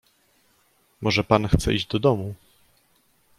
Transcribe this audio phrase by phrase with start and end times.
[1.01, 2.35] "Może pan chce iść do domu?"